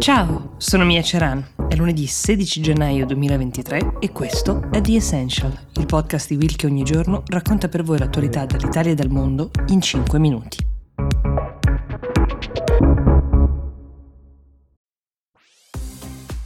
[0.00, 1.46] Ciao, sono Mia Ceran.
[1.68, 6.64] È lunedì 16 gennaio 2023 e questo è The Essential, il podcast di Will che
[6.64, 10.56] ogni giorno racconta per voi l'attualità dall'Italia e dal mondo in 5 minuti.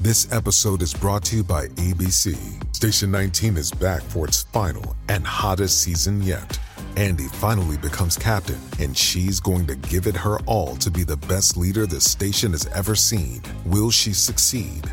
[0.03, 2.37] This episode is brought to you by ABC.
[2.73, 6.59] Station 19 is back for its final and hottest season yet.
[6.97, 11.17] Andy finally becomes captain, and she's going to give it her all to be the
[11.17, 13.43] best leader the station has ever seen.
[13.67, 14.85] Will she succeed?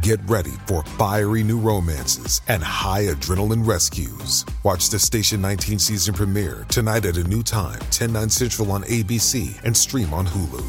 [0.00, 4.44] Get ready for fiery new romances and high adrenaline rescues.
[4.62, 8.84] Watch the Station 19 season premiere tonight at a new time, 10, 9 central on
[8.84, 10.64] ABC and stream on Hulu.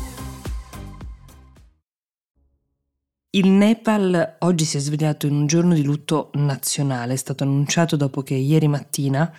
[3.32, 7.96] Il Nepal oggi si è svegliato in un giorno di lutto nazionale, è stato annunciato
[7.96, 9.32] dopo che ieri mattina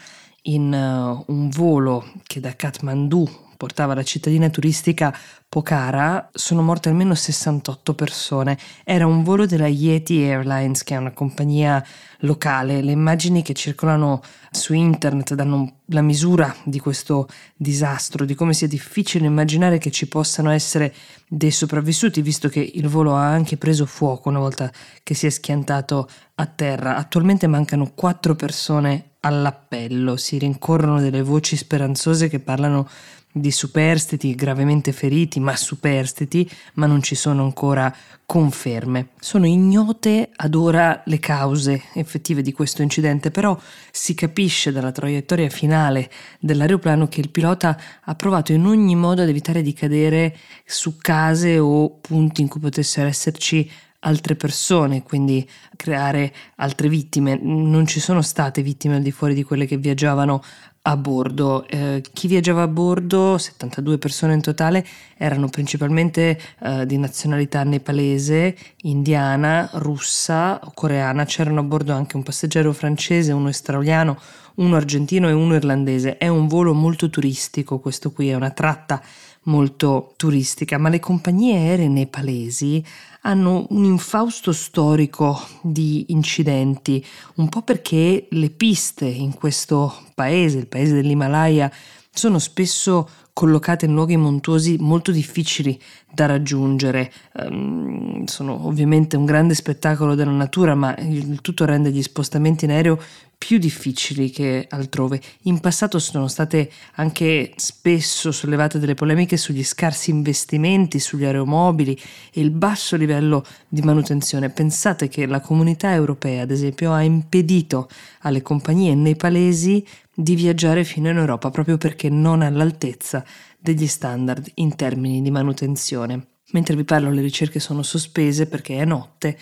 [0.42, 5.14] in uh, un volo che da Kathmandu portava la cittadina turistica
[5.46, 8.56] Pokhara sono morte almeno 68 persone.
[8.84, 11.84] Era un volo della Yeti Airlines, che è una compagnia
[12.20, 12.80] locale.
[12.80, 18.66] Le immagini che circolano su internet danno la misura di questo disastro, di come sia
[18.66, 20.94] difficile immaginare che ci possano essere
[21.28, 24.72] dei sopravvissuti, visto che il volo ha anche preso fuoco una volta
[25.02, 26.96] che si è schiantato a terra.
[26.96, 32.88] Attualmente mancano quattro persone all'appello, si rincorrono delle voci speranzose che parlano
[33.32, 37.94] di superstiti gravemente feriti, ma superstiti, ma non ci sono ancora
[38.26, 39.10] conferme.
[39.20, 43.56] Sono ignote ad ora le cause effettive di questo incidente, però
[43.92, 49.28] si capisce dalla traiettoria finale dell'aeroplano che il pilota ha provato in ogni modo ad
[49.28, 56.32] evitare di cadere su case o punti in cui potessero esserci altre persone, quindi creare
[56.56, 57.38] altre vittime.
[57.40, 60.42] Non ci sono state vittime al di fuori di quelle che viaggiavano
[60.82, 61.66] a bordo.
[61.66, 68.56] Eh, chi viaggiava a bordo, 72 persone in totale, erano principalmente eh, di nazionalità nepalese,
[68.82, 71.24] indiana, russa o coreana.
[71.24, 74.18] C'erano a bordo anche un passeggero francese, uno australiano,
[74.56, 76.16] uno argentino e uno irlandese.
[76.16, 79.02] È un volo molto turistico, questo qui è una tratta
[79.44, 82.84] molto turistica, ma le compagnie aeree nepalesi
[83.22, 87.04] hanno un infausto storico di incidenti,
[87.36, 91.70] un po' perché le piste in questo paese, il paese dell'Himalaya,
[92.12, 95.80] sono spesso collocate in luoghi montuosi molto difficili
[96.12, 97.10] da raggiungere.
[97.34, 102.72] Um, sono ovviamente un grande spettacolo della natura, ma il tutto rende gli spostamenti in
[102.72, 103.00] aereo
[103.38, 105.18] più difficili che altrove.
[105.44, 111.98] In passato sono state anche spesso sollevate delle polemiche sugli scarsi investimenti sugli aeromobili
[112.34, 114.50] e il basso livello di manutenzione.
[114.50, 117.88] Pensate che la comunità europea, ad esempio, ha impedito
[118.20, 119.82] alle compagnie nepalesi
[120.22, 123.24] di viaggiare fino in Europa proprio perché non all'altezza
[123.58, 126.26] degli standard in termini di manutenzione.
[126.52, 129.38] Mentre vi parlo le ricerche sono sospese perché è notte,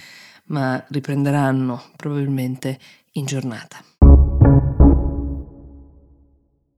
[0.47, 2.79] ma riprenderanno probabilmente
[3.13, 3.83] in giornata.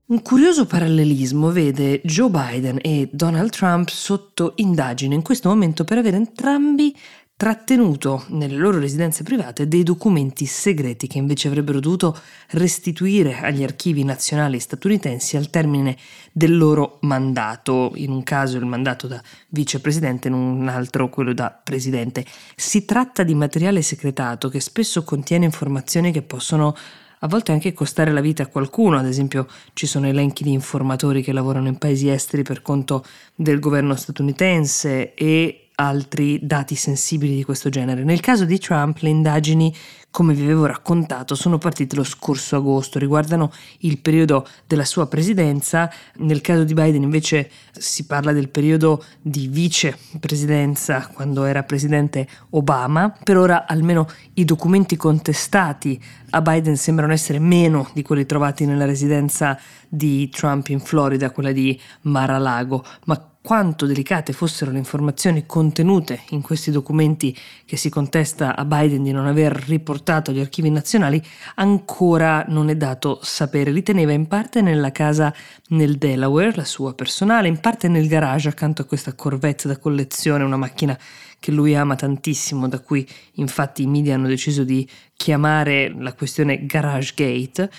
[0.05, 5.99] Un curioso parallelismo vede Joe Biden e Donald Trump sotto indagine in questo momento per
[5.99, 6.93] aver entrambi
[7.41, 12.15] trattenuto nelle loro residenze private dei documenti segreti che invece avrebbero dovuto
[12.49, 15.97] restituire agli archivi nazionali statunitensi al termine
[16.31, 21.49] del loro mandato, in un caso il mandato da vicepresidente, in un altro quello da
[21.49, 22.23] presidente.
[22.55, 26.75] Si tratta di materiale segretato che spesso contiene informazioni che possono
[27.23, 31.23] a volte anche costare la vita a qualcuno, ad esempio ci sono elenchi di informatori
[31.23, 33.03] che lavorano in paesi esteri per conto
[33.33, 38.03] del governo statunitense e altri dati sensibili di questo genere.
[38.03, 39.75] Nel caso di Trump le indagini,
[40.11, 45.91] come vi avevo raccontato, sono partite lo scorso agosto, riguardano il periodo della sua presidenza,
[46.17, 53.09] nel caso di Biden invece si parla del periodo di vicepresidenza quando era presidente Obama.
[53.23, 58.85] Per ora almeno i documenti contestati a Biden sembrano essere meno di quelli trovati nella
[58.85, 66.21] residenza di Trump in Florida, quella di Mar-a-Lago, ma quanto delicate fossero le informazioni contenute
[66.29, 67.35] in questi documenti
[67.65, 71.21] che si contesta a Biden di non aver riportato agli archivi nazionali
[71.55, 73.71] ancora non è dato sapere.
[73.71, 75.33] Li teneva in parte nella casa
[75.69, 80.43] nel Delaware, la sua personale, in parte nel garage accanto a questa Corvette da collezione,
[80.43, 80.97] una macchina
[81.39, 86.67] che lui ama tantissimo, da cui infatti i media hanno deciso di chiamare la questione
[86.67, 87.69] Garage Gate.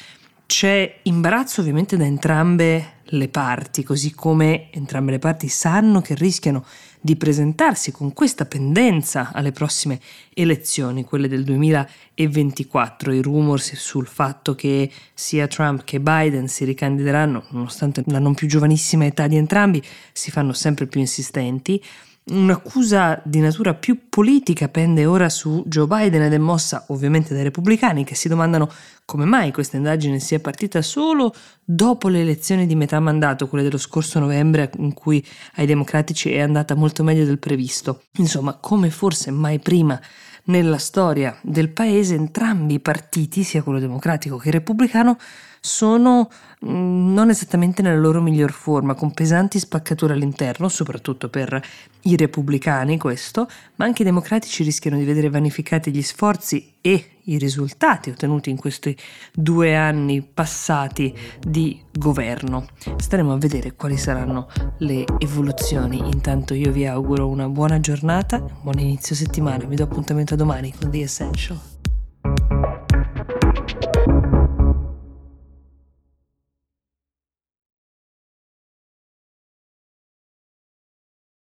[0.46, 6.64] C'è imbarazzo ovviamente da entrambe le parti, così come entrambe le parti sanno che rischiano
[7.00, 9.98] di presentarsi con questa pendenza alle prossime
[10.32, 13.12] elezioni, quelle del 2024.
[13.12, 18.46] I rumors sul fatto che sia Trump che Biden si ricandideranno, nonostante la non più
[18.46, 21.82] giovanissima età di entrambi, si fanno sempre più insistenti.
[22.24, 27.42] Un'accusa di natura più politica pende ora su Joe Biden ed è mossa ovviamente dai
[27.42, 28.70] repubblicani che si domandano
[29.04, 31.34] come mai questa indagine sia partita solo
[31.64, 35.24] dopo le elezioni di metà mandato, quelle dello scorso novembre in cui
[35.56, 38.04] ai democratici è andata molto meglio del previsto.
[38.18, 40.00] Insomma, come forse mai prima
[40.44, 45.18] nella storia del paese entrambi i partiti, sia quello democratico che repubblicano,
[45.64, 46.28] sono
[46.66, 51.62] mm, non esattamente nella loro miglior forma, con pesanti spaccature all'interno, soprattutto per
[52.02, 57.38] i repubblicani questo, ma anche i democratici rischiano di vedere vanificati gli sforzi e i
[57.38, 58.96] risultati ottenuti in questi
[59.32, 62.66] due anni passati di governo.
[62.96, 64.48] Staremo a vedere quali saranno
[64.78, 65.98] le evoluzioni.
[65.98, 70.74] Intanto io vi auguro una buona giornata, buon inizio settimana, vi do appuntamento a domani
[70.76, 71.71] con The Essential.